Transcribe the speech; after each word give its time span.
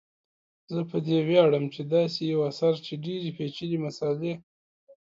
زه 0.73 0.81
په 0.89 0.97
دې 1.07 1.17
ویاړم 1.27 1.65
چي 1.73 1.81
داسي 1.93 2.23
یو 2.33 2.41
اثر 2.51 2.73
چي 2.85 2.93
ډیري 3.05 3.29
پیچلي 3.37 3.77
مسالې 3.85 4.33